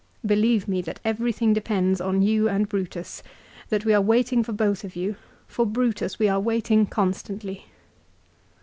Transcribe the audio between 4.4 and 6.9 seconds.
for both of you. For Brutus we are waiting